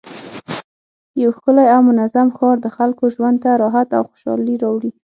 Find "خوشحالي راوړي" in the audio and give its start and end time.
4.09-4.91